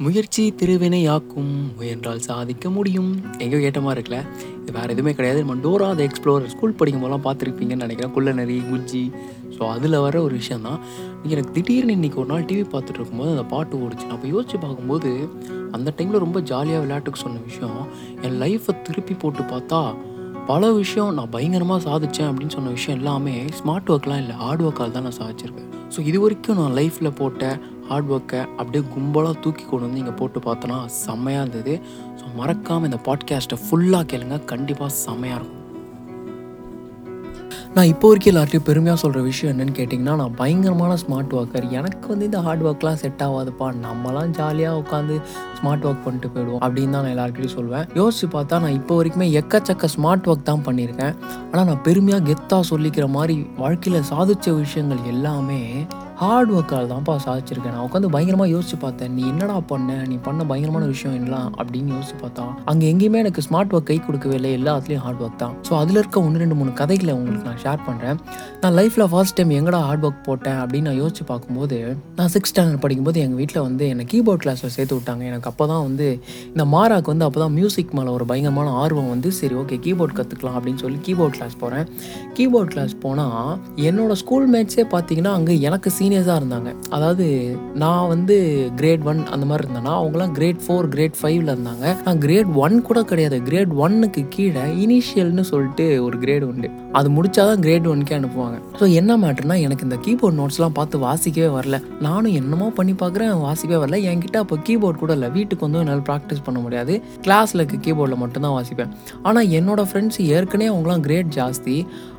[0.00, 3.08] முயற்சி திருவினையாக்கும் முயன்றால் சாதிக்க முடியும்.
[3.38, 4.18] எங்கேயோ கேட்ட இருக்குல்ல?
[4.62, 5.38] இது வேறு எதுவுமே கிடையாது.
[5.44, 8.12] நம்ம டோரா த எக்ஸ்ப்ளோரர் ஸ்கூல் படிக்கும் போதெல்லாம் பார்த்துருப்பீங்கன்னு நினைக்கிறேன்.
[8.16, 9.02] குள்ளநரி குஜ்ஜி
[9.56, 10.78] ஸோ அதில் வர ஒரு விஷயம் தான்
[11.28, 15.10] எனக்கு திடீர்னு இன்றைக்கி ஒரு நாள் டிவி பார்த்துட்டு இருக்கும்போது அந்த பாட்டு ஓடிச்சு நான் அப்போ யோசிச்சு பார்க்கும்போது
[15.72, 17.80] அந்த டைமில் ரொம்ப ஜாலியாக விளையாட்டுக்கு சொன்ன விஷயம்
[18.22, 19.80] என் லைஃப்பை திருப்பி போட்டு பார்த்தா
[20.50, 25.04] பல விஷயம் நான் பயங்கரமாக சாதித்தேன் அப்படின்னு சொன்ன விஷயம் எல்லாமே ஸ்மார்ட் ஒர்க்லாம் இல்லை ஹார்ட் ஒர்க்கால் தான்
[25.06, 25.68] நான் சாதிச்சிருக்கேன்.
[25.94, 27.50] ஸோ இது வரைக்கும் நான் லைஃப்பில் போட்ட
[27.88, 31.74] ஹார்ட் ஒர்க்கை அப்படியே கும்பலாக தூக்கி கொண்டு வந்து இங்கே போட்டு பார்த்தோன்னா செம்மையாக இருந்தது.
[32.20, 34.38] ஸோ மறக்காமல் இந்த பாட்காஸ்ட்டை ஃபுல்லாக கேளுங்க.
[34.52, 35.57] கண்டிப்பாக செம்மையாக இருக்கும்.
[37.78, 42.24] நான் இப்போ வரைக்கும் எல்லார்ட்டையும் பெருமையாக சொல்கிற விஷயம் என்னென்னு கேட்டிங்கன்னா நான் பயங்கரமான ஸ்மார்ட் ஒர்க்கர் எனக்கு வந்து
[42.28, 43.66] இந்த ஹார்ட் ஒர்க்லாம் செட் ஆகாதுப்பா.
[43.84, 45.16] நம்மலாம் ஜாலியாக உட்காந்து
[45.58, 49.92] ஸ்மார்ட் ஒர்க் பண்ணிட்டு போயிடுவோம் அப்படின்னு தான் நான் எல்லாருக்கிட்டையும் சொல்லுவேன் யோசிச்சு பார்த்தா நான் இப்போ வரைக்குமே எக்கச்சக்க
[49.94, 51.14] ஸ்மார்ட் ஒர்க் தான் பண்ணியிருக்கேன்.
[51.50, 55.62] ஆனால் நான் பெருமையாக கெத்தாக சொல்லிக்கிற மாதிரி வாழ்க்கையில் சாதித்த விஷயங்கள் எல்லாமே
[56.20, 57.74] ஹார்ட் ஒர்க்கால் தான்ப்பா சாதிச்சிருக்கேன்.
[57.74, 59.12] நான் உட்காந்து பயங்கரமாக யோசிச்சு பார்த்தேன்.
[59.16, 59.96] நீ என்னடா பண்ண?
[60.10, 64.36] நீ பண்ண பயங்கரமான விஷயம் என்னலாம் அப்படின்னு யோசிச்சு பார்த்தா அங்கே எங்கேயுமே எனக்கு ஸ்மார்ட் ஒர்க் கை கொடுக்கவே
[64.38, 64.50] இல்லை.
[64.58, 65.54] எல்லாத்துலேயும் ஹார்ட் ஒர்க் தான்.
[65.68, 68.18] ஸோ அதில் இருக்க ஒன்று ரெண்டு மூணு கதைகளை உங்களுக்கு நான் ஷேர் பண்ணுறேன்
[68.62, 71.78] நான் லைஃப்பில் ஃபர்ஸ்ட் டைம் எங்கடா ஹார்ட் ஒர்க் போட்டேன் அப்படின்னு நான் யோசிச்சு பார்க்கும்போது
[72.18, 75.22] நான் சிக்ஸ் ஸ்டாண்டர்ட் படிக்கும்போது எங்கள் வீட்டில் வந்து என்னை கீபோர்ட் கிளாஸில் சேர்த்து விட்டாங்க.
[75.30, 76.08] எனக்கு அப்போ தான் வந்து
[76.52, 80.58] இந்த மாராக்கு வந்து அப்போ தான் மியூசிக் மேலே ஒரு பயங்கரமான ஆர்வம் வந்து சரி ஓகே கீபோர்ட் கற்றுக்கலாம்
[80.58, 81.86] அப்படின்னு சொல்லி கீபோர்ட் கிளாஸ் போகிறேன்
[82.40, 83.54] கீபோர்ட் கிளாஸ் போனால்
[83.88, 86.70] என்னோடய ஸ்கூல் மேட்ஸே பார்த்தீங்கன்னா அங்கே எனக்கு சீனியர்ஸாக இருந்தாங்க.
[86.96, 87.24] அதாவது
[87.82, 88.36] நான் வந்து
[88.80, 91.86] கிரேட் ஒன் அந்த மாதிரி இருந்தேன்னா அவங்களாம் கிரேட் ஃபோர் கிரேட் ஃபைவ்ல இருந்தாங்க.
[92.06, 93.36] நான் கிரேட் ஒன் கூட கிடையாது.
[93.48, 96.68] கிரேட் ஒன்னுக்கு கீழே இனிஷியல்னு சொல்லிட்டு ஒரு கிரேட் உண்டு.
[96.98, 98.56] அது முடிச்சாதான் கிரேட் ஒன்க்கே அனுப்புவாங்க.
[98.80, 101.78] ஸோ என்ன மேட்டர்னா எனக்கு இந்த கீபோர்ட் நோட்ஸ்லாம் பார்த்து வாசிக்கவே வரல.
[102.06, 104.00] நானும் என்னமோ பண்ணி பார்க்குறேன் வாசிக்கவே வரல.
[104.12, 105.30] என்கிட்ட அப்போ கீபோர்ட் கூட இல்லை.
[105.38, 106.94] வீட்டுக்கு வந்து என்னால் ப்ராக்டிஸ் பண்ண முடியாது.
[107.26, 108.92] கிளாஸில் இருக்க கீபோர்டில் மட்டும்தான் வாசிப்பேன்.
[109.26, 111.76] ஆனால் என்னோட ஃப்ரெண்ட்ஸ் ஏற்கனவே அவங்களாம் கிரேட் ஜாஸ்தி.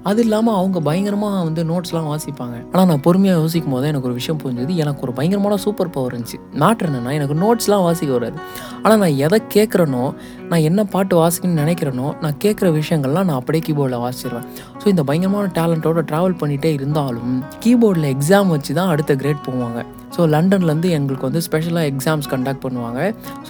[0.10, 2.58] அது இல்லாமல் அவங்க பயங்கரமாக வந்து நோட்ஸ்லாம் வாசிப்பாங்க.
[2.72, 4.74] ஆனால் நான் பொறுமையாக யோசிக்கும் போது எனக்கு ஒரு விஷயம் புரிஞ்சது.
[4.84, 6.40] எனக்கு ஒரு பயங்கரமான சூப்பர் பவர் இருந்துச்சு.
[6.62, 8.38] மேட்ரு என்னென்னா எனக்கு நோட்ஸ்லாம் வாசிக்க வராது.
[8.84, 10.04] ஆனால் நான் எதை கேட்குறேனோ
[10.50, 14.48] நான் என்ன பாட்டு வாசிக்கணும்னு நினைக்கிறேனோ நான் கேட்குற விஷயங்கள்லாம் நான் அப்படியே கீபோர்டில் வாசிச்சிருவேன்.
[14.82, 17.34] ஸோ இந்த பயங்கரமான டேலண்ட்டோட ட்ராவல் பண்ணிகிட்டே இருந்தாலும்
[17.66, 19.82] கீபோர்டில் எக்ஸாம் வச்சு தான் அடுத்த கிரேட் போவாங்க.
[20.18, 23.00] ஸோ லண்டன்லேருந்து எங்களுக்கு வந்து ஸ்பெஷலாக எக்ஸாம்ஸ் கண்டக்ட் பண்ணுவாங்க.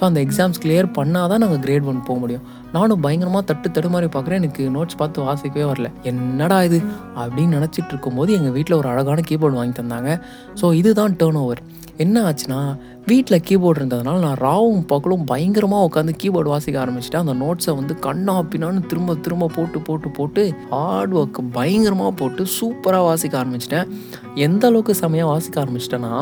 [0.00, 2.44] அந்த எக்ஸாம்ஸ் கிளியர் பண்ணால் தான் நாங்கள் கிரேட் ஒன் போக முடியும்.
[2.72, 4.40] நானும் பயங்கரமாக தட்டு தடுமாறி பார்க்குறேன்.
[4.42, 5.90] எனக்கு நோட்ஸ் பார்த்து வாசிக்கவே வரல.
[6.02, 6.80] என்னடா இது?
[7.16, 10.20] அப்படின்னு நினச்சிட்டு இருக்கும்போது எங்கள் வீட்டில் ஒரு அழகான கீபோர்டு வாங்கி தந்தாங்க.
[10.60, 11.62] ஸோ இதுதான் டேர்ன் ஓவர்
[12.04, 12.60] என்ன ஆச்சுன்னா
[13.06, 17.24] வீட்டில் கீபோர்டு இருந்ததுனால நான் ராவும் பகலும் பயங்கரமாக உட்காந்து கீபோர்டு வாசிக்க ஆரம்பிச்சிட்டேன்.
[17.24, 23.08] அந்த நோட்ஸை வந்து கண்ணா பின்னான்னு திரும்ப திரும்ப போட்டு போட்டு போட்டு ஹார்ட் ஒர்க் பயங்கரமாக போட்டு சூப்பராக
[23.10, 23.90] வாசிக்க ஆரம்பிச்சிட்டேன்.
[24.46, 26.14] எந்த அளவுக்கு செமையாக வாசிக்க ஆரம்பிச்சிட்டேன்னா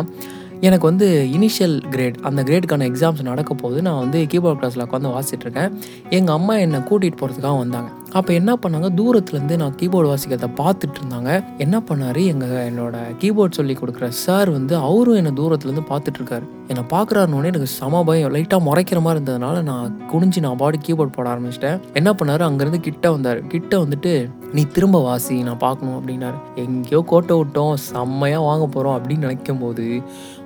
[0.61, 1.09] எனக்கு வந்து
[1.39, 5.73] இனிஷியல் கிரேட் அந்த கிரேடுக்கான எக்ஸாம்ஸ் நடக்க போது நான் வந்து கீபோர்ட் கிளாஸில் உட்காந்து வாசிட்டுருக்கேன்
[6.19, 7.91] எங்கள் அம்மா என்னை கூட்டிகிட்டு போகிறதுக்காக வந்தாங்க.
[8.13, 8.89] அப்போ என்ன பண்ணாங்க?
[9.01, 12.27] தூரத்துலேருந்து நான் கீபோர்டு வாசிக்கிறத பார்த்துட்டு இருந்தாங்க என்ன பண்ணார்?
[12.27, 17.67] எங்கள் என்னோட கீபோர்ட் சொல்லி கொடுக்குற சார் வந்து அவரும் என்னை தூரத்துலேருந்து பார்த்துட்டு இருக்காரு என்னை பார்க்குறாருனோடனே எனக்கு
[17.67, 18.33] சம பயம்.
[18.33, 21.81] லைட்டாக முறைக்கிற மாதிரி இருந்ததுனால நான் குனிஞ்சு நான் பாடி கீபோர்ட் போட ஆரம்பிச்சிட்டேன்.
[21.93, 22.45] என்ன பண்ணார்?
[22.49, 23.47] அங்கேருந்து கிட்ட வந்தார்.
[23.47, 26.39] கிட்ட வந்துட்டு நீ திரும்ப வாசி நான் பார்க்கணும் அப்படின்னாரு.
[26.55, 27.75] எங்கேயோ கோட்டை விட்டோம்.
[27.75, 30.03] செம்மையாக வாங்க போகிறோம் அப்படின்னு நினைக்கும் போது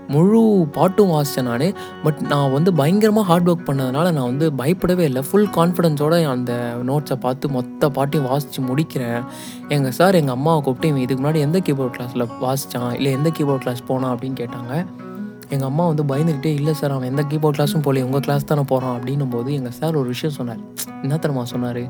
[0.08, 1.74] முழு பாட்டும் வாசித்தேன் நான்.
[2.02, 5.22] பட் நான் வந்து பயங்கரமாக ஹார்ட் ஒர்க் பண்ணதுனால நான் வந்து பயப்படவே இல்லை.
[5.30, 9.24] ஃபுல் கான்ஃபிடென்ஸோட அந்த நோட்ஸை பார்த்து மொத்த பாட்டையும் வாசித்து முடிக்கிறேன்.
[9.68, 13.58] எங்கள் சார் எங்கள் அம்மாவை கூப்பிட்டு இவன் இதுக்கு முன்னாடி எந்த கீபோர்ட் கிளாஸில் வாசித்தான் இல்லை எந்த கீபோர்ட்
[13.58, 14.16] கிளாஸ் போனான்?
[14.16, 14.86] அப்படின்னு கேட்டாங்க.
[15.52, 18.94] எங்கள் அம்மா வந்து பயந்துக்கிட்டே இல்லை சார் அவன் எந்த கீபோர்ட் கிளாஸும் போல உங்கள் கிளாஸ் தானே போகிறான்
[18.98, 20.62] அப்படின்னும் போது எங்கள் சார் ஒரு விஷயம் சொன்னார்.
[21.02, 21.80] என்ன தருமா சொன்னார்?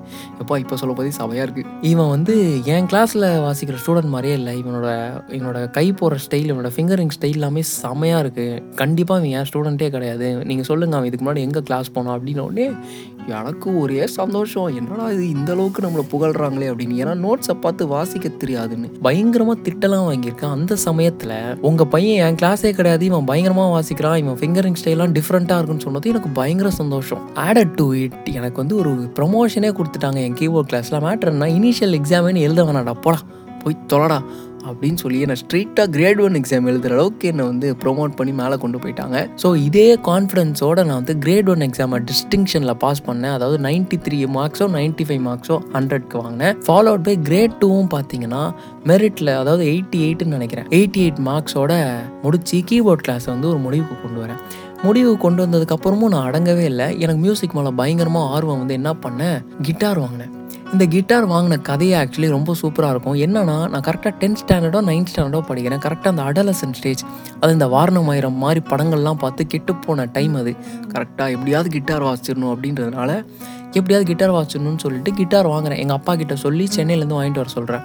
[0.41, 2.35] எப்பா இப்போ சொல்ல போதே சவையாக இருக்குது இவன் வந்து
[2.75, 4.89] என் கிளாஸில் வாசிக்கிற ஸ்டூடெண்ட் மாதிரியே இல்லை இவனோட
[5.37, 10.29] இவனோட கை போகிற ஸ்டைல் இவனோட ஃபிங்கரிங் ஸ்டைல் எல்லாமே செமையாக இருக்குது கண்டிப்பாக இவன் என் ஸ்டூடெண்ட்டே கிடையாது.
[10.45, 12.67] நீங்கள் சொல்லுங்கள் அவன் இதுக்கு முன்னாடி எங்கே கிளாஸ் போனான் அப்படின்னு உடனே
[13.27, 14.75] எனக்கு ஒரே சந்தோஷம்.
[14.75, 16.97] என்னடா இது இந்த அளவுக்கு நம்மளை புகழ்றாங்களே அப்படின்னு.
[17.03, 18.91] ஏன்னா நோட்ஸை பார்த்து வாசிக்க தெரியாதுன்னு.
[19.03, 20.51] பயங்கரமாக திட்டலாம் வாங்கியிருக்கேன்.
[20.51, 23.05] அந்த சமயத்தில் உங்கள் பையன் என் கிளாஸே கிடையாது.
[23.05, 24.17] இவன் பயங்கரமாக வாசிக்கிறான்.
[24.17, 27.31] இவன் ஃபிங்கரிங் ஸ்டைலாம் டிஃப்ரெண்ட்டாக இருக்குன்னு சொன்னது எனக்கு பயங்கர சந்தோஷம்.
[27.35, 32.65] ஆடட் டு இட் எனக்கு வந்து ஒரு ப்ரொமோஷனே கொடுத்துட்டாங்க என் கீபோர்ட் கிளாஸில் மேட்ருன்னா இனிஷியல் எக்ஸாமேன்னு எழுத
[32.65, 33.19] வேணாடா போடா
[33.65, 34.23] போய் தொலைடா.
[34.69, 38.79] அப்படின்னு சொல்லி என்னை ஸ்ட்ரெயிட்டாக கிரேட் ஒன் எக்ஸாம் எழுதுகிற அளவுக்கு என்னை வந்து ப்ரொமோட் பண்ணி மேலே கொண்டு
[38.83, 39.19] போயிட்டாங்க.
[39.43, 43.35] ஸோ இதே கான்ஃபிடன்ஸோட நான் வந்து கிரேட் ஒன் எக்ஸாமை டிஸ்டிங்ஷனில் பாஸ் பண்ணேன்.
[43.39, 48.43] அதாவது நைன்ட்டி த்ரீ மார்க்ஸோ நைன்ட்டி ஃபைவ் மார்க்ஸோ ஹண்ட்ரட்க்கு வாங்கினேன் ஃபாலோட் பை கிரேட் டூவும் பார்த்தீங்கன்னா
[48.93, 50.69] மெரிட்டில் அதாவது எயிட்டி எயிட்டுன்னு நினைக்கிறேன்.
[50.79, 51.73] எயிட்டி எயிட் மார்க்ஸோட
[52.25, 54.41] முடிச்சு கீபோர்ட் கிளாஸை வந்து ஒரு முடிவுக்கு கொண்டு வரேன்.
[54.87, 56.87] முடிவு கொண்டு வந்ததுக்கப்புறமும் நான் அடங்கவே இல்லை.
[57.03, 59.39] எனக்கு மியூசிக் மேலே பயங்கரமாக ஆர்வம் வந்து என்ன பண்ணேன்?
[59.67, 60.33] கிட்டார் வாங்கினேன்.
[60.73, 63.15] இந்த கிட்டார் வாங்கின கதையை ஆக்சுவலி ரொம்ப சூப்பராக இருக்கும்.
[63.15, 65.83] என்னன்னா நான் கரெக்டாக டென்த் ஸ்டாண்டர்டோ நைன்த் ஸ்டாண்டர்டோ படிக்கிறேன்.
[65.87, 67.03] கரெக்டாக அந்த அடலசன் ஸ்டேஜ்
[67.41, 70.55] அது இந்த வாரணமாயிரம் மாதிரி படங்கள்லாம் பார்த்து கெட்டு போன டைம் அது.
[70.89, 73.11] கரெக்டாக எப்படியாவது கிட்டார் வாசிச்சிடணும் அப்படின்றதுனால
[73.79, 75.83] எப்படியாவது கிட்டார் வாசிடணும்னு சொல்லிட்டு கிட்டார் வாங்குறேன்.
[75.85, 77.85] எங்கள் அப்பா கிட்ட சொல்லி சென்னையிலேருந்து வாங்கிட்டு வர சொல்கிறேன்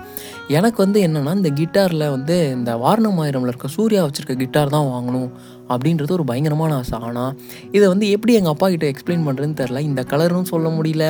[0.56, 5.30] எனக்கு வந்து என்னென்னா இந்த கிட்டாரில் வந்து இந்த வாரணம் ஆயிரமில் இருக்க சூர்யா வச்சுருக்க கிட்டார் தான் வாங்கணும்
[5.74, 6.98] அப்படின்றது ஒரு பயங்கரமான ஆசை.
[7.08, 7.32] ஆனால்
[7.76, 11.06] இதை வந்து எப்படி எங்கள் அப்பா கிட்ட எக்ஸ்பிளைன் பண்ணுறதுன்னு தெரில இந்த கலரும் சொல்ல முடியல.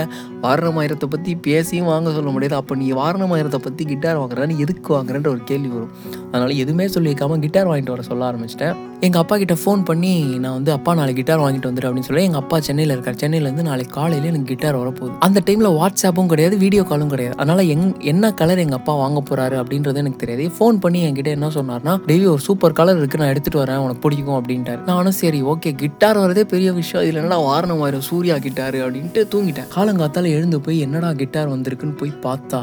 [0.45, 2.56] வாரணம் ஆயிரத்தை பற்றி பேசியும் வாங்க சொல்ல முடியாது.
[2.62, 5.92] அப்போ நீ வாரணம் ஆயிரத்தை பற்றி கிட்டார் வாங்குறேன்னு எதுக்கு வாங்குறேன்ற ஒரு கேள்வி வரும்.
[6.31, 8.75] அதனால் எதுவுமே சொல்லியிருக்காமல் கிட்டார் வாங்கிட்டு வர சொல்ல ஆரம்பிச்சிட்டேன்.
[9.07, 10.13] எங்கள் அப்பா கிட்ட ஃபோன் பண்ணி
[10.44, 13.19] நான் வந்து அப்பா நாளைக்கு கிட்டார் வாங்கிட்டு வந்துட்டு அப்படின்னு சொல்லி எங்கள் அப்பா சென்னையில் இருக்கார்.
[13.24, 15.16] சென்னையிலேருந்து நாளைக்கு காலையில் எனக்கு கிட்டார் வரப்போகுது.
[15.28, 17.38] அந்த டைமில் வாட்ஸ்அப்பும் கிடையாது வீடியோ காலும் கிடையாது.
[17.44, 20.46] அதனால் எங் என்ன கலர் எங்கள் அப்பா வாங்க போகிறாரு அப்படின்றது எனக்கு தெரியாது.
[20.58, 24.38] ஃபோன் பண்ணி என்கிட்ட என்ன சொன்னார்னா டெய்லி ஒரு சூப்பர் கலர் இருக்குது நான் எடுத்துகிட்டு வரேன் உனக்கு பிடிக்கும்
[24.40, 24.82] அப்படின்ட்டார்.
[24.92, 27.06] நானும் சரி ஓகே கிட்டார் வரதே பெரிய விஷயம்.
[27.06, 29.70] இதில் என்னடா வாரணம் ஆயிரம் சூர்யா கிட்டார் அப்படின்ட்டு தூங்கிட்டேன்.
[29.78, 32.62] காலங்காத்தால எழுந்து போய் என்னடா கிட்டார் வந்திருக்குன்னு போய் பார்த்தா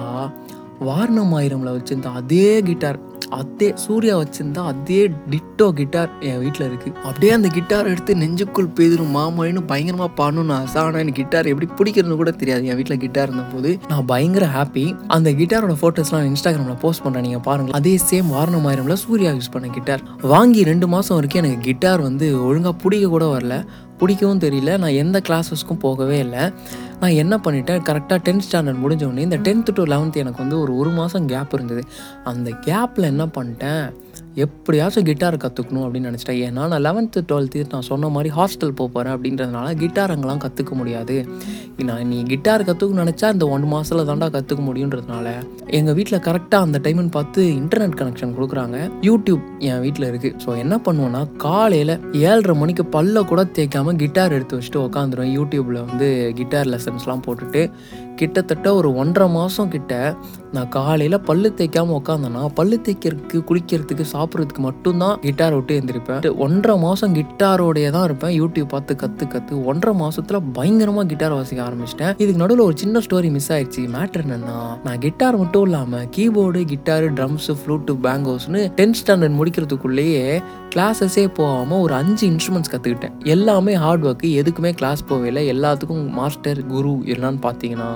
[0.86, 2.98] வாரணம் ஆயிரம்ல வச்சிருந்த அதே கிட்டார்
[3.40, 5.00] அதே சூர்யா வச்சிருந்தா அதே
[5.32, 6.90] டிட்டோ கிட்டார் என் வீட்டில் இருக்கு.
[7.08, 10.78] அப்படியே அந்த கிட்டார் எடுத்து நெஞ்சுக்குள் பெய்திரும் மாமாயின்னு பயங்கரமாக பாடணும்னு ஆசை.
[10.82, 12.66] ஆனால் எனக்கு கிட்டார் எப்படி பிடிக்கிறதுன்னு கூட தெரியாது.
[12.70, 14.86] என் வீட்டில் கிட்டார் இருந்தபோது நான் பயங்கர ஹாப்பி
[15.16, 19.72] அந்த கிட்டாரோட ஃபோட்டோஸ்லாம் இன்ஸ்டாகிராமில் போஸ்ட் பண்ணுறேன் நீங்கள் பாருங்கள் அதே சேம் வாரணம் ஆயிரம்ல சூர்யா யூஸ் பண்ண
[19.78, 20.04] கிட்டார்.
[20.34, 23.56] வாங்கி ரெண்டு மாதம் வரைக்கும் எனக்கு கிட்டார் வந்து ஒழுங்காக பிடிக்க கூட வரல.
[24.00, 24.70] பிடிக்கவும் தெரியல.
[24.82, 26.44] நான் எந்த கிளாஸஸ்க்கும் போகவே இல்லை.
[27.00, 27.82] நான் என்ன பண்ணிட்டேன்?
[27.82, 31.54] கரெக்டாக டென்த் ஸ்டாண்டர்ட் முடிஞ்ச உடனே இந்த டென்த்து டு லெவன்த் எனக்கு வந்து ஒரு ஒரு மாதம் கேப்
[31.54, 31.84] இருந்தது.
[32.24, 33.94] அந்த கேப்பில் என்ன பண்ணிட்டேன்?
[34.44, 36.40] எப்படியாச்சும் கிட்டார் கற்றுக்கணும் அப்படின்னு நினச்சிட்டேன்.
[36.46, 41.16] ஏன்னா நான் லெவன்த்து டுவெல்த்து நான் சொன்ன மாதிரி ஹாஸ்டல் போக போகிறேன் அப்படின்றதுனால கிட்டார் அங்கெல்லாம் கற்றுக்க முடியாது.
[41.88, 45.26] நான் நீ கிட்டார் கற்றுக்கணும்னு நினச்சா இந்த ஒன் மாதத்தில் தாண்டா கற்றுக்க முடியுன்றதுனால
[45.78, 48.76] எங்கள் வீட்டில் கரெக்டாக அந்த டைம்னு பார்த்து இன்டர்நெட் கனெக்ஷன் கொடுக்குறாங்க.
[49.08, 51.94] யூடியூப் என் வீட்டில் இருக்குது ஸோ என்ன பண்ணுவேன்னா காலையில்
[52.30, 56.08] ஏழரை மணிக்கு பல்ல கூட தேய்க்காமல் கிட்டார் எடுத்து வச்சுட்டு உட்காந்துருவேன் யூடியூப்பில் வந்து
[56.40, 57.62] கிட்டார் லெசன்ஸ்லாம் போட்டுட்டு
[58.20, 59.92] கிட்டத்தட்ட ஒரு ஒன்றரை மாதம் கிட்ட
[60.54, 67.14] நான் காலையில் பல்லு தேய்க்காமல் உட்காந்தேன்னா பல்லு தேய்க்கிறதுக்கு குளிக்கிறதுக்கு சாப்பிட்றதுக்கு மட்டும்தான் கிட்டார் விட்டு எழுந்திருப்பேன் ஒன்றரை மாதம்
[67.18, 68.34] கிட்டாரோடைய தான் இருப்பேன்.
[68.40, 72.14] யூடியூப் பார்த்து கற்று கற்று ஒன்றரை மாதத்தில் பயங்கரமாக கிட்டார் வாசிக்க ஆரம்பிச்சிட்டேன்.
[72.22, 73.84] இதுக்கு நடுவில் ஒரு சின்ன ஸ்டோரி மிஸ் ஆயிடுச்சு.
[73.96, 80.24] மேட்ரு என்னன்னா நான் கிட்டார் மட்டும் இல்லாமல் கீபோர்டு கிட்டாரு ட்ரம்ஸு ஃப்ளூட்டு பேங்கோஸ்னு டென்த் ஸ்டாண்டர்ட் முடிக்கிறதுக்குள்ளேயே
[80.76, 85.44] கிளாஸஸே போகாமல் ஒரு அஞ்சு இன்ஸ்ட்ருமெண்ட்ஸ் கற்றுக்கிட்டேன் எல்லாமே ஹார்ட் ஒர்க்கு எதுக்குமே கிளாஸ் போகவே இல்லை.
[85.54, 87.90] எல்லாத்துக்கும் மாஸ்டர் குரு என்னன்னு பார்த்தீங்கன்னா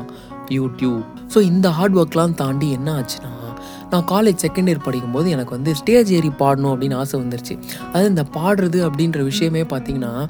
[0.49, 1.03] யூடியூப்.
[1.35, 3.33] ஸோ இந்த ஹார்ட் ஒர்க்லாம் தாண்டி என்ன ஆச்சுன்னா
[3.91, 7.59] நான் காலேஜ் செகண்ட் இயர் படிக்கும்போது எனக்கு வந்து ஸ்டேஜ் ஏறி பாடணும் அப்படின்னு ஆசை வந்துருச்சு.
[7.93, 10.29] அது இந்த பாடுறது அப்படின்ற விஷயமே பார்த்தீங்கன்னா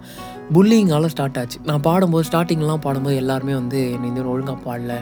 [0.57, 1.59] புல்லிங்கால ஸ்டார்ட் ஆச்சு.
[1.69, 4.93] நான் பாடும்போது ஸ்டார்டிங்லாம் பாடும்போது எல்லாருமே வந்து என்னை இந்த ஒழுங்காக பாடல.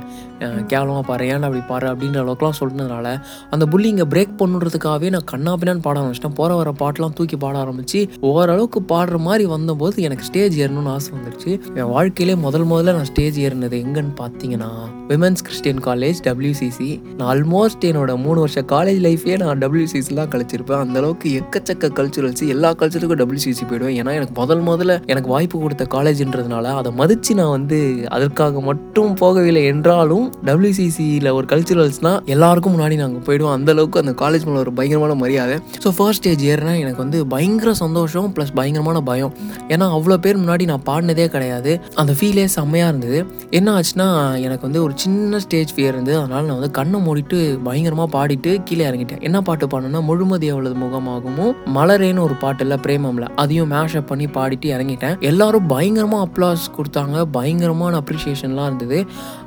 [0.71, 1.25] கேவலமாக பாரு.
[1.33, 3.07] ஏன்டா அப்படி பாரு அப்படின்ற அளவுக்குலாம் சொன்னதுனால
[3.55, 6.37] அந்த புல்லிங்கை பிரேக் பண்ணுறதுக்காகவே நான் கண்ணாபின்னான்னு பாட ஆரம்பிச்சிட்டேன்.
[6.41, 8.01] போகிற வர பாட்டெலாம் தூக்கி பாட ஆரம்பிச்சு
[8.31, 11.53] ஓரளவுக்கு பாடுற மாதிரி வந்தபோது எனக்கு ஸ்டேஜ் ஏறணும்னு ஆசை வந்துருச்சு.
[11.75, 14.71] என் வாழ்க்கையிலே முதல் முதல்ல நான் ஸ்டேஜ் ஏறினது எங்கன்னு பார்த்தீங்கன்னா
[15.09, 20.83] விமன்ஸ் கிறிஸ்டியன் காலேஜ் டபிள்யூசிசி நான் ஆல்மோஸ்ட் என்னோட மூணு வருஷ காலேஜ் லைஃபே நான் டபிள்யூசிசிலாம் கழிச்சிருப்பேன்.
[20.87, 23.97] அந்த அளவுக்கு எக்கச்சக்க கல்ச்சுரல்ஸ் எல்லா கல்ச்சருக்கும் டபிள்யூசிசி போயிடுவேன்.
[24.01, 27.81] ஏன்னா எனக்கு முதல் முதல்ல எனக்கு வாய்ப்பு கொடுத்த காலேஜ்ன்றதுனால அதை மதித்து நான் வந்து
[28.17, 34.61] அதற்காக மட்டும் போகவில்லை என்றாலும் டபிள்யூசிசியில் ஒரு கல்ச்சுரல்ஸ்னால் எல்லாருக்கும் முன்னாடி நாங்கள் போயிடுவோம் அந்தளவுக்கு அந்த காலேஜ் மேலே
[34.65, 35.57] ஒரு பயங்கரமான மரியாதை.
[35.85, 39.33] ஸோ ஃபர்ஸ்ட் ஸ்டேஜ் ஏறுனா எனக்கு வந்து பயங்கர சந்தோஷம் ப்ளஸ் பயங்கரமான பயம்.
[39.75, 41.73] ஏன்னா அவ்வளோ பேர் முன்னாடி நான் பாடினதே கிடையாது.
[42.03, 43.19] அந்த ஃபீலே செம்மையாக இருந்தது.
[43.59, 44.07] என்ன ஆச்சுன்னா
[44.47, 46.17] எனக்கு வந்து ஒரு சின்ன ஸ்டேஜ் ஃபியர் இருந்தது.
[46.23, 47.39] அதனால் நான் வந்து கண்ணை மூடிட்டு
[47.69, 49.23] பயங்கரமாக பாடிட்டு கீழே இறங்கிட்டேன்.
[49.29, 53.29] என்ன பாட்டு பாடணும்னா முழுமதி அவளது முகமாகவும் மலரேன்னு ஒரு பாட்டில் பிரேமம்ல.
[53.45, 55.17] அதையும் மேஷப் பண்ணி பாடிட்டு இறங்கிட்டேன்.
[55.31, 57.17] எல்லாரும் பயங்கரமாக அப்ளாஸ் கொடுத்தாங்க.
[57.37, 58.99] பயங்கரமான அப்ரிஷியேஷன்லாம் இருந்தது.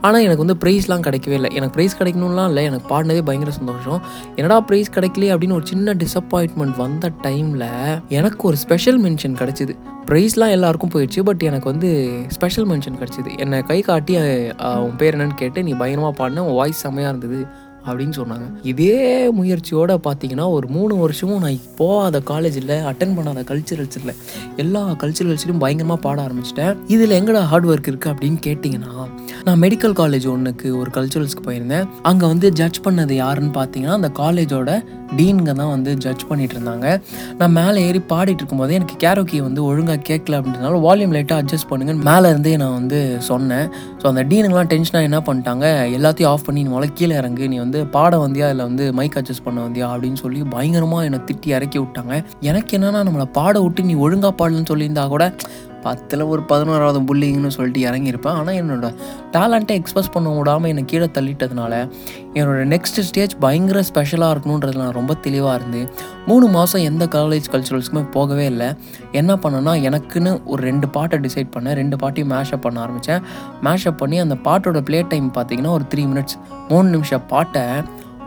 [0.06, 1.52] ஆனால் எனக்கு வந்து ப்ரைஸ்லாம் கிடைக்கவே இல்லை.
[1.58, 2.64] எனக்கு ப்ரைஸ் கிடைக்கணும்லாம் இல்லை.
[2.70, 4.02] எனக்கு பாடினதே பயங்கர சந்தோஷம்.
[4.40, 7.70] என்னடா ப்ரைஸ் கிடைக்கலையே அப்படின்னு ஒரு சின்ன டிசப்பாயின்ட்மெண்ட் வந்த டைமில்
[8.20, 9.76] எனக்கு ஒரு ஸ்பெஷல் மென்ஷன் கிடச்சிது.
[10.10, 11.24] ப்ரைஸ்லாம் எல்லாருக்கும் போயிடுச்சு.
[11.30, 11.90] பட் எனக்கு வந்து
[12.38, 13.32] ஸ்பெஷல் மென்ஷன் கிடச்சிது.
[13.46, 14.14] என்னை கை காட்டி
[14.86, 17.42] உன் பேர் என்னன்னு கேட்டு நீ பயங்கரமாக பாடின உன் வாய்ஸ் செம்மையாக இருந்தது.
[17.88, 18.48] அப்படின்னு சொன்னாங்க.
[18.64, 24.16] இதே முயற்சியோட பார்த்தீங்கன்னா ஒரு மூணு வருஷமும் நான் போகாத காலேஜில் அட்டன் பண்ணாத கல்ச்சுரல்ஸில்
[24.56, 26.78] எல்லா கல்ச்சுரல்ஸ்லையும் பயங்கரமாக பாட ஆரம்பிச்சிட்டேன்.
[26.88, 29.08] இதில் எங்கடா ஹார்ட் ஒர்க் இருக்குது அப்படின்னு கேட்டிங்கன்னா
[29.46, 31.86] நான் மெடிக்கல் காலேஜ் ஒன்றுக்கு ஒரு கல்ச்சுரல்ஸ்க்கு போயிருந்தேன்.
[32.10, 34.72] அங்கே வந்து ஜட்ஜ் பண்ணது யாருன்னு பார்த்தீங்கன்னா அந்த காலேஜோட
[35.18, 36.88] டீனுங்க தான் வந்து ஜட்ஜ் பண்ணிட்டு இருந்தாங்க.
[37.40, 42.08] நான் மேலே ஏறி பாடிட்டு இருக்கும்போது எனக்கு கேரோக்கி வந்து ஒழுங்காக கேட்கல அப்படின்றதுனால வால்யூம் லைட்டாக அட்ஜஸ்ட் பண்ணுங்கன்னு
[42.10, 43.68] மேலே இருந்தே நான் வந்து சொன்னேன்.
[44.02, 45.66] ஸோ அந்த டீனுங்கெலாம் டென்ஷனாக என்ன பண்ணிட்டாங்க?
[45.98, 47.48] எல்லாத்தையும் ஆஃப் பண்ணி நீ முதல்ல கீழே இறங்கு.
[47.48, 48.50] நீ வந்து பாட வந்தியா?
[48.50, 49.88] இல்லை வந்து மைக் அட்ஜஸ்ட் பண்ண வந்தியா?
[49.96, 52.24] அப்படின்னு சொல்லி பயங்கரமாக என்னை திட்டி இறக்கி விட்டாங்க.
[52.50, 55.26] எனக்கு என்னென்னா நம்மளை பாட விட்டு நீ ஒழுங்காக பாடலன்னு சொல்லியிருந்தா கூட
[55.82, 58.36] பத்தில் ஒரு பதினோராவது புள்ளிங்னு சொல்லிட்டு இறங்கியிருப்பேன்.
[58.40, 58.88] ஆனால் என்னோட
[59.32, 61.74] டேலண்ட்டை எக்ஸ்பிரஸ் பண்ண விடாமல் என்னை கீழே தள்ளிட்டதுனால
[62.34, 65.82] என்னோடய நெக்ஸ்ட் ஸ்டேஜ் பயங்கர ஸ்பெஷலாக இருக்கணுன்றது நான் ரொம்ப தெளிவாக இருந்து
[66.28, 68.70] மூணு மாதம் எந்த காலேஜ் கல்ச்சுரல்ஸ்க்குமே போகவே இல்லை.
[69.12, 71.80] என்ன பண்ணேன்னா எனக்குன்னு ஒரு ரெண்டு பாட்டை டிசைட் பண்ணேன்.
[71.82, 73.24] ரெண்டு பாட்டையும் மேஷப் பண்ண ஆரம்பித்தேன்
[73.62, 76.38] மேஷப் பண்ணி அந்த பாட்டோட ப்ளே டைம் பார்த்தீங்கன்னா ஒரு த்ரீ மினிட்ஸ்
[76.70, 77.64] மூணு நிமிஷம் பாட்டை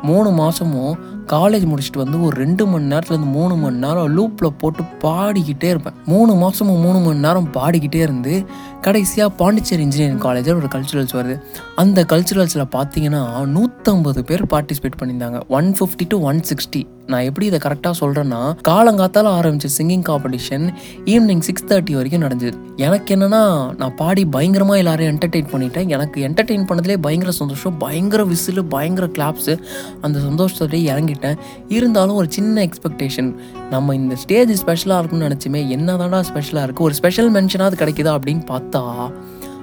[0.02, 0.94] மூணு மாதமும்
[1.26, 5.94] காலேஜ் முடிச்சுட்டு வந்து ஒரு ரெண்டு மணி நேரத்துலேருந்து மூணு மணி நேரம் லூப்பில் போட்டு பாடிக்கிட்டே இருப்பேன்.
[6.06, 8.44] மூணு மாதமும் மூணு மணி நேரம் பாடிக்கிட்டே இருந்து
[8.80, 11.40] கடைசியாக பாண்டிச்சேரி இன்ஜினியரிங் காலேஜில் ஒரு கல்ச்சுரல்ஸ் வருது.
[11.74, 13.22] அந்த கல்ச்சுரல்ஸில் பார்த்தீங்கன்னா
[13.56, 15.40] நூற்றம்பது பேர் பார்ட்டிசிபேட் பண்ணியிருந்தாங்க.
[15.48, 20.68] One fifty to one sixty நான் எப்படி இதை கரெக்டாக சொல்கிறேன்னா காலங்காத்தால ஆரம்பித்த singing competition
[21.04, 22.56] evening six thirty வரைக்கும் நடந்தது.
[22.76, 25.88] எனக்கு என்னென்னா நான் பாடி பயங்கரமாக எல்லாரையும் என்டர்டெயின் பண்ணிட்டேன்.
[25.88, 29.58] எனக்கு என்டர்டெயின் பண்ணதுலேயே பயங்கர சந்தோஷம் பயங்கர விசிலு பயங்கர கிளாப்ஸு
[30.00, 31.38] அந்த சந்தோஷத்துலேயே பண்ணிட்டேன்
[31.68, 33.34] இருந்தாலும் ஒரு சின்ன எக்ஸ்பெக்டேஷன்
[33.70, 39.10] நம்ம இந்த ஸ்டேஜ் ஸ்பெஷலாக இருக்கும்னு நினச்சுமே என்ன ஸ்பெஷலாக இருக்குது ஒரு ஸ்பெஷல் மென்ஷனாவது கிடைக்குதா அப்படின்னு பார்த்தா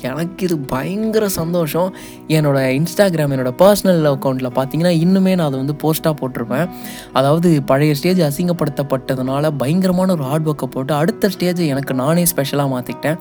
[0.01, 1.95] எனக்கு இது பயங்கர சந்தோஷம்.
[2.29, 6.69] என்னோடய இன்ஸ்டாகிராம் என்னோடய பர்சனல் அக்கௌண்ட்டில் பார்த்தீங்கன்னா இன்னுமே நான் அதை வந்து போஸ்ட்டாக போட்டிருப்பேன்.
[7.13, 13.19] அதாவது பழைய ஸ்டேஜ் அசிங்கப்படுத்தப்பட்டதுனால பயங்கரமான ஒரு ஹார்ட் ஒர்க்கை போட்டு அடுத்த ஸ்டேஜை எனக்கு நானே ஸ்பெஷலாக மாற்றிக்கிட்டேன்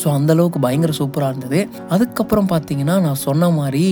[0.00, 1.58] ஸோ அந்தளவுக்கு பயங்கர சூப்பராக இருந்தது.
[1.94, 3.82] அதுக்கப்புறம் பார்த்தீங்கன்னா நான் சொன்ன மாதிரி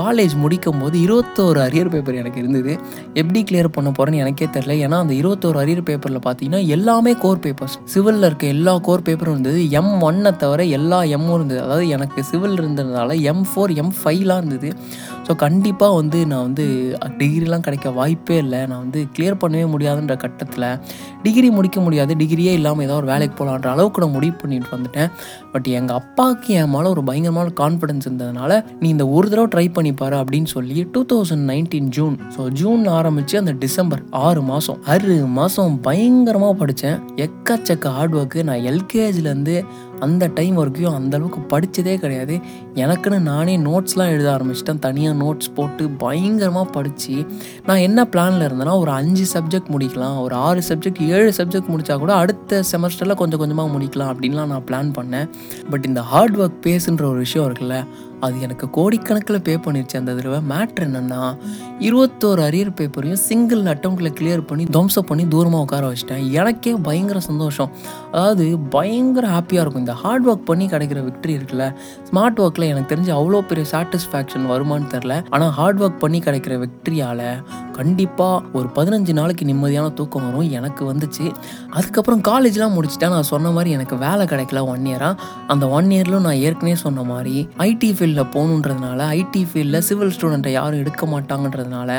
[0.00, 2.72] காலேஜ் முடிக்கும் போது இருபத்தோரு அரியர் பேப்பர் எனக்கு இருந்தது.
[3.20, 7.76] எப்படி கிளியர் பண்ண போகிறேன்னு எனக்கே தெரில ஏன்னா அந்த இருபத்தோரு அரியர் பேப்பரில் பார்த்தீங்கன்னா எல்லாமே கோர் பேப்பர்ஸ்
[7.94, 9.60] சிவிலில் இருக்க எல்லா கோர் பேப்பரும் இருந்தது.
[9.80, 11.60] எம் ஒன்னை தவிர எல்லா எம்மும் இருந்தது.
[11.66, 14.70] அதாவது எனக்கு சிவில் இருந்ததுனால எம் ஃபோர் எம் ஃபைவ்லாம் இருந்தது.
[15.26, 16.64] ஸோ கண்டிப்பாக வந்து நான் வந்து
[17.20, 18.62] டிகிரிலாம் கிடைக்க வாய்ப்பே இல்லை.
[18.70, 20.68] நான் வந்து கிளியர் பண்ணவே முடியாதுன்ற கட்டத்தில்
[21.24, 22.12] டிகிரி முடிக்க முடியாது.
[22.22, 25.10] டிகிரியே இல்லாமல் ஏதோ ஒரு வேலைக்கு போகலான்ற அளவுக்கு நான் முடிவு பண்ணிட்டு வந்துட்டேன்.
[25.52, 29.92] பட் எங்கள் அப்பாவுக்கு என் மேலே ஒரு பயங்கரமான கான்ஃபிடன்ஸ் இருந்ததுனால நீ இந்த ஒரு தடவை ட்ரை பண்ணி
[29.94, 35.16] பாரு அப்படின்னு சொல்லி two thousand nineteen June so June ஆரம்பித்து அந்த டிசம்பர் ஆறு மாதம் ஆறு
[35.32, 39.56] மாதம் பயங்கரமாக படித்தேன் எக்கச்சக்க ஹார்ட் ஒர்க்கு நான் எல்கேஜிலேருந்து
[40.00, 42.34] அந்த டைம் வரைக்கும் அந்தளவுக்கு படித்ததே கிடையாது.
[42.74, 44.78] எனக்குன்னு நானே நோட்ஸ்லாம் எழுத ஆரம்பிச்சிட்டேன்.
[44.78, 47.26] தனியாக நோட்ஸ் போட்டு பயங்கரமாக படித்து
[47.66, 50.20] நான் என்ன பிளானில் இருந்தேன்னா ஒரு அஞ்சு சப்ஜெக்ட் முடிக்கலாம்.
[50.22, 54.92] ஒரு ஆறு சப்ஜெக்ட் ஏழு சப்ஜெக்ட் முடித்தா கூட அடுத்த செமஸ்டரில் கொஞ்சம் கொஞ்சமாக முடிக்கலாம் அப்படின்லாம் நான் பிளான்
[54.98, 55.28] பண்ணேன்.
[55.70, 57.78] பட் இந்த ஹார்ட் ஒர்க் பேஸுன்ற ஒரு விஷயம் இருக்குல்ல
[58.20, 60.40] அது எனக்கு கோடிக்கணக்கில் பே பண்ணிருச்சு அந்த தடவை.
[60.50, 61.22] மேட்ரு என்னென்னா
[61.88, 66.24] இருபத்தோரு அரியர் பேப்பரையும் சிங்கிள் அட்டம்ப்டில் கிளியர் பண்ணி துவம்சம் பண்ணி தூரமாக உட்கார வச்சிட்டேன்.
[66.30, 67.70] எனக்கே பயங்கர சந்தோஷம்.
[68.12, 69.84] அதாவது பயங்கர ஹாப்பியாக இருக்கும்.
[69.86, 71.66] இந்த ஹார்ட் ஒர்க் பண்ணி கிடைக்கிற விக்ட்ரி இருக்குல்ல
[72.10, 77.26] ஸ்மார்ட் ஒர்க்கில் எனக்கு தெரிஞ்சு அவ்வளோ பெரிய சாட்டிஸ்ஃபேக்ஷன் வருமானு தெரில ஆனால் ஹார்ட் ஒர்க் பண்ணி கிடைக்கிற விக்ட்ரியால்
[77.72, 80.50] கண்டிப்பாக ஒரு பதினஞ்சு நாளைக்கு நிம்மதியான தூக்கம் வரும்.
[80.50, 81.26] எனக்கு வந்துச்சு.
[81.70, 83.14] அதுக்கப்புறம் காலேஜ்லாம் முடிச்சுட்டேன்.
[83.16, 85.14] நான் சொன்ன மாதிரி எனக்கு வேலை கிடைக்கல ஒன் இயராக
[85.46, 90.78] அந்த ஒன் இயரில் நான் ஏற்கனவே சொன்ன மாதிரி ஐடி ஃபீல்டில் போகணுன்றதுனால ஐடி ஃபீல்டில் சிவில் ஸ்டூடெண்ட்டை யாரும்
[90.78, 91.90] எடுக்க மாட்டாங்கன்றதுனால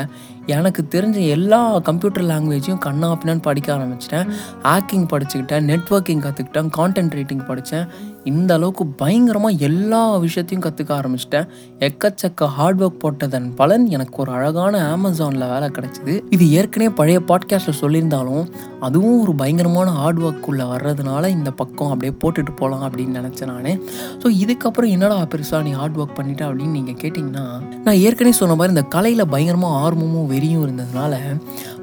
[0.46, 4.28] எனக்கு தெரிஞ்ச எல்லா கம்ப்யூட்டர் லாங்குவேஜையும் கண்ணா பின்னான்னு படிக்க ஆரம்பிச்சிட்டேன்.
[4.62, 7.86] ஹேக்கிங் படிச்சுக்கிட்டேன் நெட்ஒர்க்கிங் கற்றுக்கிட்டேன் கான்டென்ட் ரைட்டிங் படித்தேன்
[8.24, 11.46] இந்த அளவுக்கு பயங்கரமாக எல்லா விஷயத்தையும் கற்றுக்க ஆரம்பிச்சிட்டேன்.
[11.78, 16.22] எக்கச்சக்க ஹார்ட் ஒர்க் போட்டதன் பலன் எனக்கு ஒரு அழகான அமேசானில் வேலை கிடச்சிது.
[16.30, 18.44] இது ஏற்கனவே பழைய பாட்காஸ்ட்டில் சொல்லியிருந்தாலும்
[18.80, 23.80] அதுவும் ஒரு பயங்கரமான ஹார்ட் ஒர்க்குள்ளே வர்றதுனால இந்த பக்கம் அப்படியே போட்டுட்டு போகலாம் அப்படின்னு நினச்சேன் நான்.
[24.22, 27.44] ஸோ இதுக்கப்புறம் என்னடா பெருசாக நீ ஹார்ட் ஒர்க் பண்ணிட்ட அப்படின்னு நீங்கள் கேட்டிங்கன்னா
[27.84, 31.14] நான் ஏற்கனவே சொன்ன மாதிரி இந்த கலையில் பயங்கரமாக ஆர்வமும் வெறியும் இருந்ததுனால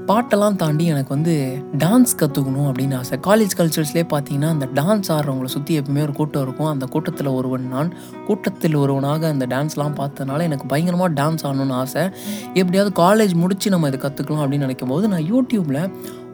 [0.09, 3.19] பாட்டெல்லாம் தாண்டி எனக்கு வந்து டான்ஸ் கற்றுக்கணும் அப்படின்னு ஆசை.
[3.23, 6.67] காலேஜ் கல்ச்சர்ஸ்லேயே பார்த்தீங்கன்னா அந்த டான்ஸ் ஆடுறவங்களை சுற்றி எப்பவுமே ஒரு கூட்டம் இருக்கும்.
[6.67, 7.93] அந்த கூட்டத்தில் ஒருவன் நான்.
[8.25, 12.09] கூட்டத்தில் ஒருவனாக அந்த டான்ஸ்லாம் பார்த்ததுனால எனக்கு பயங்கரமாக டான்ஸ் ஆடணும்னு ஆசை.
[12.53, 15.91] எப்படியாவது காலேஜ் முடித்து நம்ம இதை கற்றுக்கலாம் அப்படின்னு நினைக்கும் போது நான் யூடியூப்பில்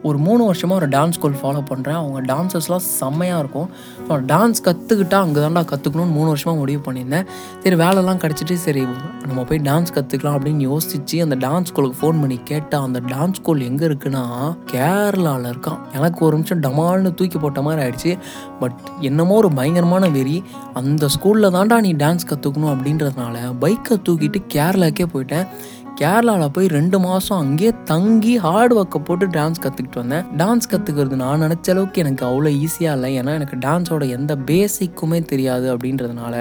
[0.08, 3.68] ஒரு மூணு வருஷமாக ஒரு டான்ஸ் ஸ்கூல் ஃபாலோ பண்ணுறேன் அவங்க டான்ஸஸ்லாம் செம்மையாக இருக்கும்.
[4.08, 7.26] ஸோ டான்ஸ் கற்றுக்கிட்டா அங்கே தான்டா கற்றுக்கணும்னு மூணு வருஷமாக முடிவு பண்ணியிருந்தேன்.
[7.62, 8.82] சரி வேலைலாம் கிடச்சிட்டு சரி
[9.28, 13.66] நம்ம போய் டான்ஸ் கற்றுக்கலாம் அப்படின்னு யோசிச்சு அந்த டான்ஸ் ஸ்கூலுக்கு ஃபோன் பண்ணி கேட்டால் அந்த டான்ஸ் ஸ்கூல்
[13.68, 14.24] எங்கே இருக்குன்னா
[14.72, 15.80] கேரளாவில் இருக்கான்.
[15.98, 18.12] எனக்கு ஒரு நிமிஷம் டமால்னு தூக்கி போட்ட மாதிரி ஆயிடுச்சு.
[18.60, 20.36] பட் என்னமோ ஒரு பயங்கரமான வெறி.
[20.82, 25.48] அந்த ஸ்கூலில் தான்டா நீ டான்ஸ் கற்றுக்கணும் அப்படின்றதுனால பைக்கை தூக்கிட்டு கேரளாக்கே போயிட்டேன்.
[26.00, 30.24] கேரளாவில் போய் ரெண்டு மாதம் அங்கேயே தங்கி ஹார்ட் ஒர்க்கை போட்டு டான்ஸ் கற்றுக்கிட்டு வந்தேன்.
[30.36, 33.10] டான்ஸ் கற்றுக்கிறது நான் நினச்ச அளவுக்கு எனக்கு அவ்வளோ ஈஸியாக இல்லை.
[33.20, 36.34] ஏன்னா எனக்கு டான்ஸோட எந்த பேசிக்குமே தெரியாது அப்படின்றதுனால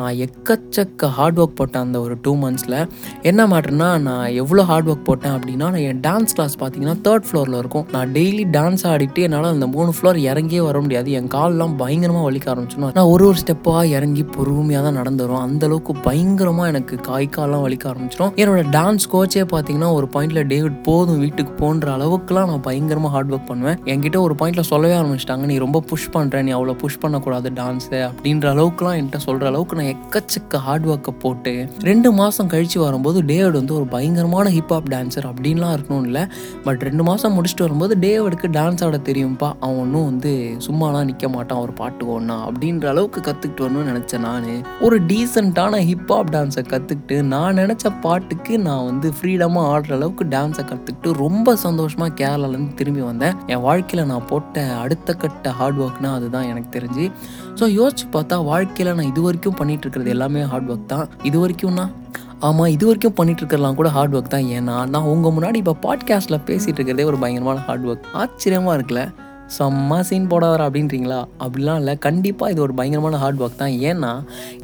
[0.00, 2.76] நான் எக்கச்சக்க ஹார்ட் ஒர்க் போட்டேன் அந்த ஒரு டூ மந்த்ஸில்
[3.30, 7.58] என்ன மேட்டர்னா நான் எவ்வளோ ஹார்ட் ஒர்க் போட்டேன் அப்படின்னா நான் என் டான்ஸ் கிளாஸ் பார்த்தீங்கன்னா தேர்ட் ஃப்ளோரில்
[7.60, 7.86] இருக்கும்.
[7.94, 11.10] நான் டெய்லி டான்ஸ் ஆடிட்டு என்னால் அந்த மூணு ஃப்ளோர் இறங்கியே வர முடியாது.
[11.18, 12.94] என் கால்லாம் பயங்கரமாக வலிக்க ஆரம்பிச்சிடும்.
[12.98, 18.32] நான் ஒரு ஒரு ஸ்டெப்பாக இறங்கி பொறுமையாக தான் நடந்துடும் அந்தளவுக்கு பயங்கரமாக எனக்கு காய் கால்லாம் வலிக்க ஆரம்பிச்சிடும்.
[18.42, 23.48] என்னோட டான்ஸ் கோச்சே பார்த்தீங்கன்னா ஒரு பாயிண்ட்ல டேவிட் போதும் வீட்டுக்கு போன்ற அளவுக்குலாம் நான் பயங்கரமாக ஹார்ட் ஒர்க்
[23.52, 23.78] பண்ணுவேன்.
[23.92, 25.46] என்கிட்ட ஒரு பாயிண்ட்ல சொல்லவே ஆரம்பிச்சிட்டாங்க.
[25.52, 29.92] நீ ரொம்ப புஷ் பண்ணுற நீ அவ்வளோ புஷ் பண்ணக்கூடாது டான்ஸு அப்படின்ற அளவுக்குலாம் என்கிட்ட சொல்கிற அளவுக்கு நான்
[29.92, 35.72] எக்கச்சக்க ஹார்ட் ஒர்க்கை போட்டு ரெண்டு மாதம் கழிச்சு வரும்போது டேவிட் வந்து ஒரு பயங்கரமான ஹிப்ஹாப் டான்ஸர் அப்படின்லாம்
[35.76, 36.26] இருக்கணும் இல்லை.
[36.64, 41.58] பட் ரெண்டு மாதம் முடிச்சுட்டு வரும்போது டேவிடுக்கு டான்ஸ் ஆட தெரியும்ப்பா அவன் ஒன்றும் வந்து சும்மாலாம் நிற்க மாட்டான்
[41.58, 44.48] ஒரு பாட்டு ஒன்றா அப்படின்ற அளவுக்கு கற்றுக்கிட்டு வரணும்னு நினச்சேன் நான்.
[44.80, 51.12] ஒரு டீசெண்டான ஹிப்ஹாப் டான்ஸை கற்றுக்கிட்டு நான் நினச்ச பாட்டுக்கு நான் வந்து ஃப்ரீடமாக ஆடுற அளவுக்கு டான்ஸை கற்றுக்கிட்டு
[51.12, 53.34] ரொம்ப சந்தோஷமாக கேரளாலேருந்து திரும்பி வந்தேன்.
[53.46, 57.12] என் வாழ்க்கையில் நான் போட்ட அடுத்த கட்ட ஹார்ட் ஒர்க்னால் அதுதான் எனக்கு தெரிஞ்சு.
[57.58, 61.08] ஸோ யோசிச்சு பார்த்தா வாழ்க்கையில் நான் இது வரைக்கும் பண்ணிட்டு இருக்கிறது எல்லாமே ஹார்ட் ஒர்க் தான்.
[61.22, 61.84] இது வரைக்கும்னா
[62.40, 64.46] ஆமாம் இது வரைக்கும் பண்ணிட்டு இருக்கலாம் கூட ஹார்ட் ஒர்க் தான்.
[64.58, 69.04] ஏன்னா நான் உங்கள் முன்னாடி இப்போ பாட்காஸ்ட்டில் பேசிகிட்டு இருக்கிறதே ஒரு பயங்கரமான ஹார்ட் ஒர்க் ஆச்சரியமாக இருக்குல்ல?
[69.58, 71.18] செம்ம சீன் போட வர அப்படின்றீங்களா?
[71.44, 71.94] அப்படிலாம் இல்லை.
[72.06, 73.74] கண்டிப்பாக இது ஒரு பயங்கரமான ஹார்ட் ஒர்க் தான்.
[73.90, 74.10] ஏன்னா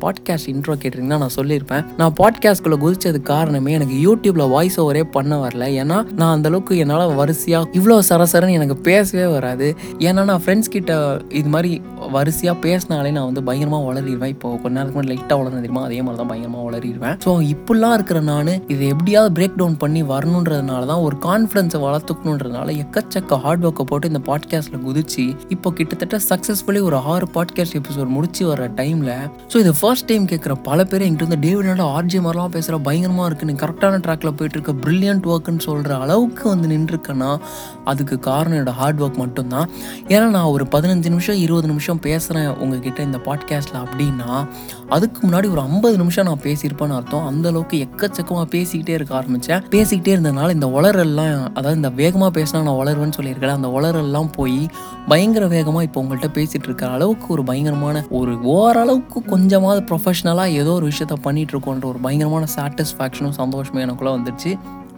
[0.03, 1.85] பாட்காஸ்ட் இன்ட்ரோ கேட்டிருந்தீங்கன்னா நான் சொல்லியிருப்பேன்.
[2.01, 5.67] நான் பாட்காஸ்ட்குள்ளே குதிச்சது காரணமே எனக்கு யூடியூப்பில் வாய்ஸ் ஓவரே பண்ண வரல.
[5.83, 9.69] ஏன்னா நான் அந்தளவுக்கு என்னால் வரிசையாக இவ்வளோ சரசரன்னு எனக்கு பேசவே வராது.
[10.09, 10.93] ஏன்னா நான் ஃப்ரெண்ட்ஸ் கிட்ட
[11.41, 11.73] இது மாதிரி
[12.17, 14.33] வரிசையாக பேசினாலே நான் வந்து பயங்கரமாக வளரிடுவேன்.
[14.37, 15.85] இப்போ கொஞ்ச நேரத்துக்கு முன்னாடி லைட்டாக வளர்ந்து தெரியுமா?
[15.89, 17.17] அதே மாதிரி தான் பயங்கரமாக வளரிடுவேன்.
[17.27, 23.41] ஸோ இப்படிலாம் இருக்கிற நான் இதை எப்படியாவது பிரேக் டவுன் பண்ணி வரணுன்றதுனால தான் ஒரு கான்ஃபிடன்ஸை வளர்த்துக்கணுன்றதுனால எக்கச்சக்க
[23.45, 28.69] ஹார்ட் ஒர்க்கை போட்டு இந்த பாட்காஸ்ட்டில் குதிச்சு இப்போ கிட்டத்தட்ட சக்ஸஸ்ஃபுல்லி ஒரு ஆறு பாட்காஸ்ட் எபிசோட் முடிச்சு வர
[28.69, 33.27] டைமில் ஸோ இது ஃபர்ஸ்ட் டைம் கேட்குற பல பேர் எங்கிட்ட வந்து டேவிடோட ஆர்ஜி மாதிரிலாம் பேசுகிற பயங்கரமாக
[33.27, 33.47] இருக்கு.
[33.47, 34.73] நீ கரெக்டான ட்ராக்ல போயிட்டு இருக்க.
[34.73, 37.39] பிரில்லியன்ட் ஒர்க்குன்னு சொல்கிற அளவுக்கு வந்து நின்றுருக்கேன்னா
[37.85, 39.69] அதுக்கு காரணம் என்னோட ஹார்ட் ஒர்க் மட்டும்தான்.
[40.09, 44.47] ஏன்னா நான் ஒரு பதினஞ்சு நிமிஷம் இருபது நிமிஷம் பேசுகிறேன் உங்ககிட்ட இந்த பாட்காஸ்ட்டில் அப்படின்னா
[44.89, 47.27] அதுக்கு முன்னாடி ஒரு ஐம்பது நிமிஷம் நான் பேசியிருப்பேன்னு அர்த்தம்.
[47.27, 52.81] அந்த அளவுக்கு எக்கச்சக்கமாக பேசிக்கிட்டே இருக்க ஆரம்பித்தேன் பேசிக்கிட்டே இருந்ததுனால இந்த வளரெல்லாம் அதாவது இந்த வேகமாக பேசினா நான்
[52.83, 54.68] வளருவேன்னு சொல்லியிருக்கேன் அந்த வளரெல்லாம் போய்
[55.09, 60.89] பயங்கர வேகமாக இப்போ உங்கள்கிட்ட பேசிகிட்டு இருக்கிற அளவுக்கு ஒரு பயங்கரமான ஒரு ஓரளவுக்கு கொஞ்சமாவது ப்ரொஃபஷ்னலாக ஏதோ ஒரு
[60.91, 64.53] விஷயத்த பண்ணிகிட்டு இருக்கோன்ற ஒரு பயங்கரமான சாட்டிஸ்ஃபேக்ஷனும் சந்தோஷமும் எனக்குள்ளே வந்துடுச்சு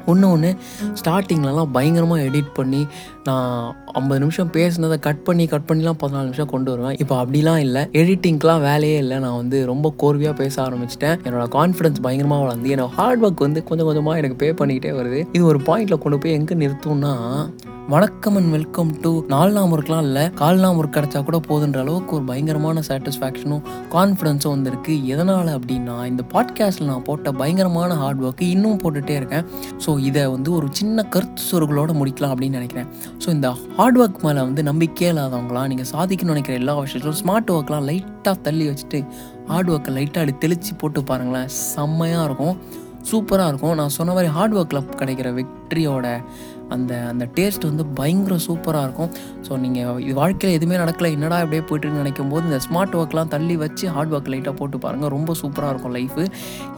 [0.06, 0.50] ஒன்று ஒன்று
[0.94, 2.82] ஸ்டார்டிங்லலாம் பயங்கரமாக எடிட் பண்ணி
[3.24, 6.96] நான் ஐம்பது நிமிஷம் பேசினதை கட் பண்ணி கட் பண்ணிலாம் பதினாலு நிமிஷம் கொண்டு வருவேன்.
[6.98, 7.82] இப்போ அப்படிலாம் இல்லை.
[7.92, 9.18] எடிட்டிங்க்கெலாம் வேலையே இல்லை.
[9.18, 11.18] நான் வந்து ரொம்ப கோர்வையாக பேச ஆரம்பிச்சிட்டேன்.
[11.24, 15.20] என்னோட கான்ஃபிடன்ஸ் பயங்கரமாக வளர்ந்து என்னோட ஹார்ட் ஒர்க் வந்து கொஞ்சம் கொஞ்சமாக எனக்கு பே பண்ணிக்கிட்டே வருது.
[15.32, 17.14] இது ஒரு பாயிண்டில் கொண்டு போய் எங்கே நிறுத்தும்னா
[17.88, 20.22] வணக்கம் அண்ட் வெல்கம் டு நாலு நாள் ஒர்க்லாம் இல்லை.
[20.40, 23.62] கால் நாள் ஒர்க் கிடச்சா கூட போதுன்ற அளவுக்கு ஒரு பயங்கரமான சாட்டிஸ்ஃபேக்ஷனும்
[23.94, 25.06] கான்ஃபிடென்ஸும் வந்திருக்கு.
[25.06, 29.44] எதனால் அப்படின்னா இந்த பாட்காஸ்ட்டில் நான் போட்ட பயங்கரமான ஹார்ட் ஒர்க்கு இன்னும் போட்டுகிட்டே இருக்கேன்.
[29.86, 32.86] ஸோ இதை வந்து ஒரு சின்ன கருத்து சொருகளோடு முடிக்கலாம் அப்படின்னு நினைக்கிறேன்.
[33.24, 37.86] ஸோ இந்த ஹார்ட் ஒர்க் மேலே வந்து நம்பிக்கையே இல்லாதவங்களாம் நீங்கள் சாதிக்கணும்னு நினைக்கிற எல்லா விஷயத்திலும் ஸ்மார்ட் ஒர்க்லாம்
[37.88, 38.98] லைட்டாக தள்ளி வச்சுட்டு
[39.46, 41.48] ஹார்ட் ஒர்க்கை லைட்டாக அப்படி தெளித்து போட்டு பாருங்களேன்.
[41.48, 42.56] செம்மையாக இருக்கும்.
[43.10, 43.74] சூப்பராக இருக்கும்.
[43.74, 45.28] நான் சொன்ன மாதிரி ஹார்ட் ஒர்க்கில் கிடைக்கிற
[45.70, 46.08] வெற்றியோட
[46.74, 49.10] அந்த அந்த டேஸ்ட் வந்து பயங்கர சூப்பராக இருக்கும்.
[49.46, 53.54] ஸோ நீங்கள் இது வாழ்க்கையில் எதுவுமே நடக்கலை என்னடா அப்படியே போயிட்டுன்னு நினைக்கும் போது இந்த ஸ்மார்ட் ஒர்க்லாம் தள்ளி
[53.62, 56.24] வச்சு ஹார்ட் ஒர்க் லைட்டாக போட்டு பாருங்கள் ரொம்ப சூப்பராக இருக்கும் லைஃபு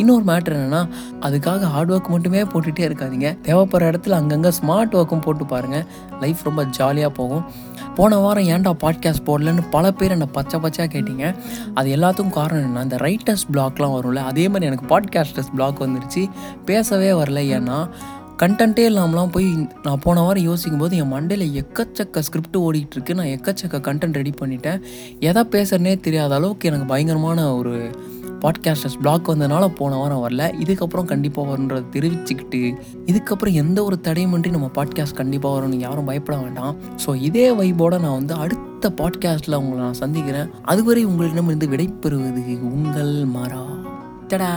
[0.03, 0.83] இன்னொரு மேட்ரு என்னென்னா
[1.27, 3.31] அதுக்காக ஹார்ட் ஒர்க் மட்டுமே போட்டுகிட்டே இருக்காதீங்க.
[3.49, 5.85] தேவைப்படுற இடத்துல அங்கங்கே ஸ்மார்ட் ஒர்க்கும் போட்டு பாருங்கள்
[6.25, 7.45] லைஃப் ரொம்ப ஜாலியாக போகும்.
[7.99, 11.27] போன வாரம் ஏன்டா பாட்காஸ்ட் போடலன்னு பல பேர் என்னை பச்சை பச்சையாக கேட்டிங்க.
[11.79, 16.25] அது எல்லாத்துக்கும் காரணம் என்ன இந்த ரைட்டர்ஸ் பிளாக்லாம் வரும்ல அதே மாதிரி எனக்கு பாட்காஸ்டர்ஸ் பிளாக் வந்துருச்சு.
[16.71, 17.79] பேசவே வரல ஏன்னா
[18.43, 23.27] கண்டென்ட்டே இல்லாமலாம் போய் நான் போன வாரம் யோசிக்கும் போது என் மண்டையில் எக்கச்சக்க ஸ்கிரிப்ட் ஓடிட்டு இருக்கு நான்
[23.27, 24.81] எக்கச்சக்க கண்டென்ட் ரெடி பண்ணிட்டேன்.
[25.19, 27.75] எதை பேசுறனே தெரியாத அளவுக்கு எனக்கு பயங்கரமான ஒரு
[28.41, 30.49] பாட்காஸ்டர்ஸ் பிளாக் வந்ததுனால போன வாரம் வரல.
[30.65, 32.63] இதுக்கப்புறம் கண்டிப்பாக வரும்ன்றதை தெரிவிச்சுக்கிட்டு
[33.07, 36.77] இதுக்கப்புறம் எந்த ஒரு தடையுமின்றி நம்ம பாட்காஸ்ட் கண்டிப்பாக வரும்னு யாரும் பயப்பட வேண்டாம்.
[37.07, 40.51] ஸோ இதே வைபோட நான் வந்து அடுத்த பாட்காஸ்ட்டில் உங்களை நான் சந்திக்கிறேன்.
[40.63, 43.65] அதுவரை உங்களிடமிருந்து விடைபெறுவது உங்கள் மரா
[44.27, 44.53] தடா